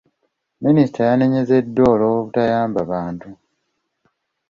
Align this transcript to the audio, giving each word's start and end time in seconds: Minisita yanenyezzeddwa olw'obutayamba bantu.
Minisita 0.63 0.99
yanenyezzeddwa 1.09 1.83
olw'obutayamba 1.93 2.81
bantu. 2.91 3.29